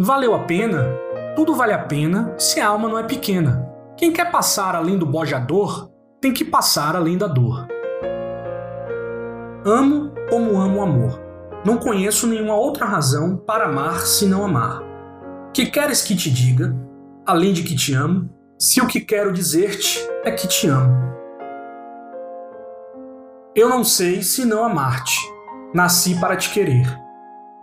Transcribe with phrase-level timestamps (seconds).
[0.00, 0.94] Valeu a pena?
[1.34, 3.68] Tudo vale a pena se a alma não é pequena.
[3.96, 5.90] Quem quer passar além do bojador
[6.20, 7.66] tem que passar além da dor.
[9.66, 11.20] Amo como amo o amor.
[11.64, 14.84] Não conheço nenhuma outra razão para amar se não amar.
[15.52, 16.76] Que queres que te diga,
[17.26, 21.12] além de que te amo, se o que quero dizer-te é que te amo?
[23.52, 25.18] Eu não sei se não amar-te.
[25.74, 26.86] Nasci para te querer.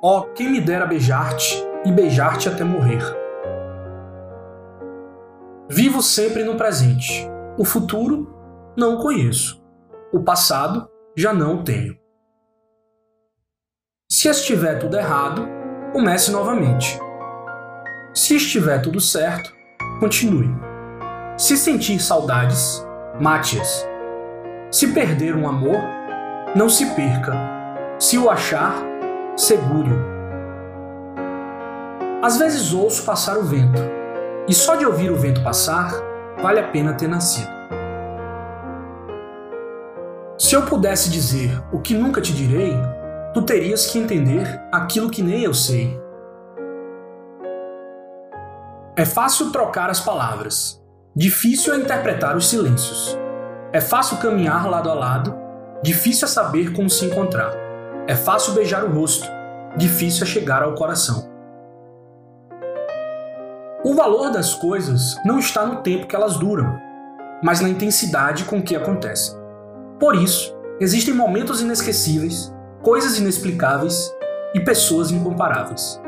[0.00, 3.02] Oh, quem me dera beijar-te e beijar-te até morrer.
[5.68, 7.28] Vivo sempre no presente.
[7.56, 8.28] O futuro
[8.76, 9.62] não conheço.
[10.12, 11.96] O passado já não tenho.
[14.10, 15.46] Se estiver tudo errado,
[15.92, 16.98] comece novamente.
[18.12, 19.52] Se estiver tudo certo,
[20.00, 20.48] continue.
[21.38, 22.84] Se sentir saudades,
[23.20, 23.86] mate-as.
[24.70, 25.80] Se perder um amor,
[26.56, 27.32] não se perca.
[27.98, 28.74] Se o achar,
[29.36, 30.19] segure-o.
[32.22, 33.80] Às vezes ouço passar o vento,
[34.46, 35.90] e só de ouvir o vento passar,
[36.42, 37.48] vale a pena ter nascido.
[40.38, 42.74] Se eu pudesse dizer o que nunca te direi,
[43.32, 45.98] tu terias que entender aquilo que nem eu sei.
[48.94, 50.78] É fácil trocar as palavras,
[51.16, 53.16] difícil é interpretar os silêncios.
[53.72, 55.34] É fácil caminhar lado a lado,
[55.82, 57.54] difícil é saber como se encontrar.
[58.06, 59.26] É fácil beijar o rosto,
[59.74, 61.29] difícil é chegar ao coração.
[63.82, 66.78] O valor das coisas não está no tempo que elas duram,
[67.42, 69.34] mas na intensidade com que acontecem.
[69.98, 74.14] Por isso, existem momentos inesquecíveis, coisas inexplicáveis
[74.54, 75.98] e pessoas incomparáveis.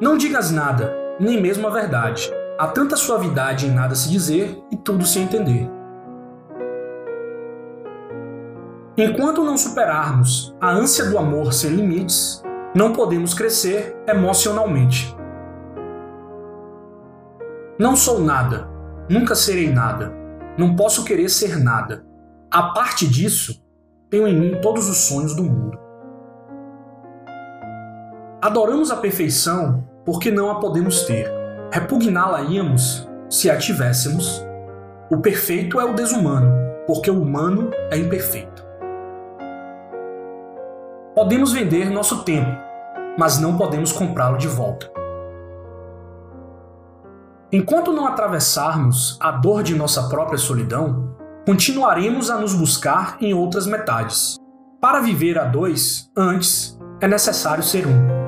[0.00, 2.32] Não digas nada, nem mesmo a verdade.
[2.56, 5.68] Há tanta suavidade em nada se dizer e tudo se entender.
[8.96, 12.40] Enquanto não superarmos a ânsia do amor sem limites,
[12.72, 15.16] não podemos crescer emocionalmente.
[17.78, 18.66] Não sou nada,
[19.06, 20.10] nunca serei nada,
[20.56, 22.06] não posso querer ser nada.
[22.50, 23.62] A parte disso,
[24.08, 25.78] tenho em mim todos os sonhos do mundo.
[28.40, 31.30] Adoramos a perfeição porque não a podemos ter.
[31.70, 34.42] Repugná-la íamos se a tivéssemos.
[35.10, 36.50] O perfeito é o desumano,
[36.86, 38.64] porque o humano é imperfeito.
[41.14, 42.58] Podemos vender nosso tempo,
[43.18, 44.90] mas não podemos comprá-lo de volta.
[47.52, 53.68] Enquanto não atravessarmos a dor de nossa própria solidão, continuaremos a nos buscar em outras
[53.68, 54.36] metades.
[54.80, 58.26] Para viver a dois, antes, é necessário ser um.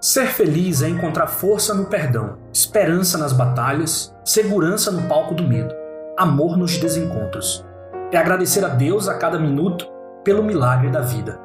[0.00, 5.72] Ser feliz é encontrar força no perdão, esperança nas batalhas, segurança no palco do medo,
[6.18, 7.64] amor nos desencontros.
[8.10, 9.86] É agradecer a Deus a cada minuto
[10.24, 11.40] pelo milagre da vida.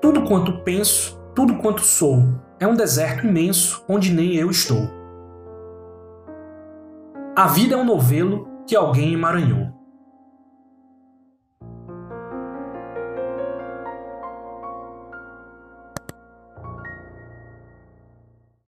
[0.00, 2.28] Tudo quanto penso, tudo quanto sou,
[2.62, 4.88] é um deserto imenso onde nem eu estou.
[7.34, 9.81] A vida é um novelo que alguém emaranhou.